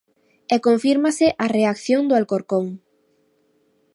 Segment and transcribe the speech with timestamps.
[0.53, 2.65] E confírmase a reacción do Alcorcón.